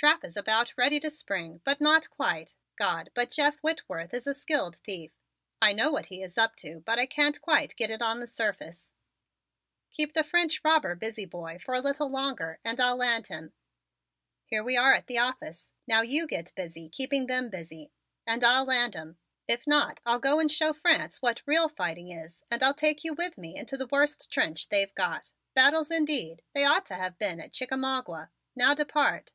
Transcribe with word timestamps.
"Trap 0.00 0.24
is 0.24 0.34
about 0.34 0.72
ready 0.78 0.98
to 1.00 1.10
spring, 1.10 1.60
but 1.62 1.78
not 1.78 2.08
quite. 2.08 2.54
God, 2.76 3.10
but 3.12 3.30
Jeff 3.30 3.58
Whitworth 3.58 4.14
is 4.14 4.26
a 4.26 4.32
skilled 4.32 4.76
thief! 4.76 5.12
I 5.60 5.74
know 5.74 5.92
what 5.92 6.06
he 6.06 6.22
is 6.22 6.38
up 6.38 6.56
to 6.56 6.80
but 6.86 6.98
I 6.98 7.04
can't 7.04 7.38
quite 7.42 7.76
get 7.76 7.90
it 7.90 8.00
on 8.00 8.18
the 8.18 8.26
surface. 8.26 8.92
Keep 9.90 10.14
the 10.14 10.24
French 10.24 10.62
robber 10.64 10.94
busy, 10.94 11.26
boy, 11.26 11.58
for 11.58 11.74
a 11.74 11.82
little 11.82 12.08
longer, 12.10 12.58
and 12.64 12.80
I'll 12.80 12.96
land 12.96 13.26
him. 13.26 13.52
Here 14.46 14.64
we 14.64 14.74
are 14.74 14.94
at 14.94 15.06
the 15.06 15.18
office! 15.18 15.70
Now 15.86 16.00
you 16.00 16.26
get 16.26 16.54
busy 16.56 16.88
keeping 16.88 17.26
them 17.26 17.50
busy 17.50 17.92
and 18.26 18.42
I'll 18.42 18.64
land 18.64 18.96
'em. 18.96 19.18
If 19.46 19.66
not, 19.66 20.00
I'll 20.06 20.18
go 20.18 20.40
and 20.40 20.50
show 20.50 20.72
France 20.72 21.20
what 21.20 21.42
real 21.44 21.68
fighting 21.68 22.10
is 22.10 22.42
and 22.50 22.62
I'll 22.62 22.72
take 22.72 23.04
you 23.04 23.12
with 23.12 23.36
me 23.36 23.54
into 23.54 23.76
the 23.76 23.88
worst 23.88 24.30
trench 24.32 24.70
they've 24.70 24.94
got! 24.94 25.30
Battles, 25.54 25.90
indeed 25.90 26.40
they 26.54 26.64
ought 26.64 26.86
to 26.86 26.94
have 26.94 27.18
been 27.18 27.38
at 27.38 27.52
Chickamauga. 27.52 28.30
Now 28.56 28.72
depart!" 28.72 29.34